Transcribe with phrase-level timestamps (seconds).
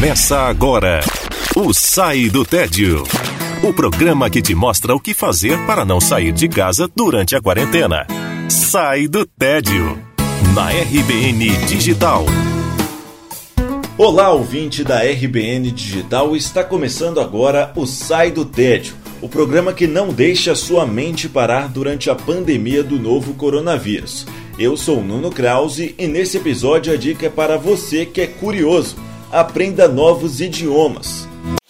[0.00, 1.00] Começa agora
[1.56, 3.02] o Sai do Tédio.
[3.64, 7.40] O programa que te mostra o que fazer para não sair de casa durante a
[7.40, 8.06] quarentena.
[8.48, 9.98] Sai do Tédio.
[10.54, 12.26] Na RBN Digital.
[13.98, 16.36] Olá, ouvinte da RBN Digital.
[16.36, 18.94] Está começando agora o Sai do Tédio.
[19.20, 24.28] O programa que não deixa sua mente parar durante a pandemia do novo coronavírus.
[24.56, 29.07] Eu sou Nuno Krause e nesse episódio a dica é para você que é curioso.
[29.30, 31.28] Aprenda novos idiomas.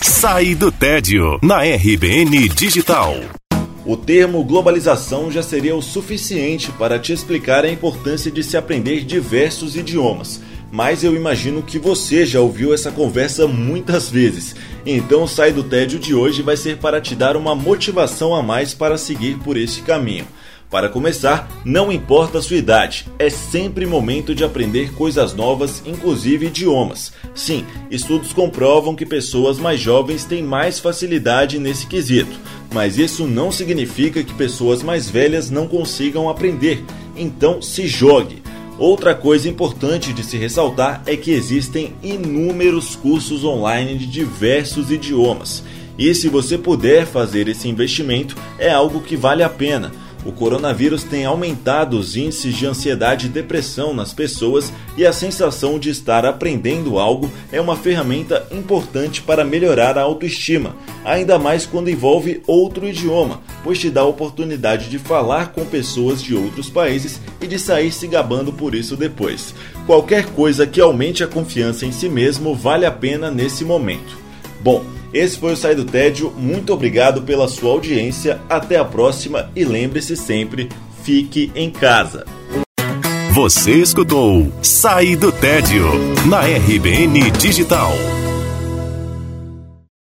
[0.00, 3.16] Sai do tédio na RBN Digital.
[3.84, 9.04] O termo globalização já seria o suficiente para te explicar a importância de se aprender
[9.04, 10.40] diversos idiomas.
[10.70, 14.54] Mas eu imagino que você já ouviu essa conversa muitas vezes.
[14.86, 18.44] Então, o Sai do Tédio de hoje vai ser para te dar uma motivação a
[18.44, 20.24] mais para seguir por esse caminho.
[20.70, 26.46] Para começar, não importa a sua idade, é sempre momento de aprender coisas novas, inclusive
[26.46, 27.12] idiomas.
[27.34, 32.38] Sim, estudos comprovam que pessoas mais jovens têm mais facilidade nesse quesito,
[32.72, 36.84] mas isso não significa que pessoas mais velhas não consigam aprender.
[37.16, 38.40] Então, se jogue.
[38.78, 45.64] Outra coisa importante de se ressaltar é que existem inúmeros cursos online de diversos idiomas.
[45.98, 49.90] E se você puder fazer esse investimento, é algo que vale a pena
[50.24, 55.78] o coronavírus tem aumentado os índices de ansiedade e depressão nas pessoas e a sensação
[55.78, 61.90] de estar aprendendo algo é uma ferramenta importante para melhorar a autoestima, ainda mais quando
[61.90, 67.20] envolve outro idioma, pois te dá a oportunidade de falar com pessoas de outros países
[67.40, 69.54] e de sair se gabando por isso depois.
[69.86, 74.29] Qualquer coisa que aumente a confiança em si mesmo vale a pena nesse momento.
[74.62, 76.32] Bom, esse foi o Sai do Tédio.
[76.36, 78.40] Muito obrigado pela sua audiência.
[78.48, 80.68] Até a próxima e lembre-se sempre:
[81.02, 82.24] fique em casa.
[83.32, 85.86] Você escutou Sai do Tédio
[86.26, 87.92] na RBN Digital.